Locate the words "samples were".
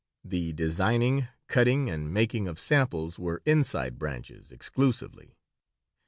2.59-3.43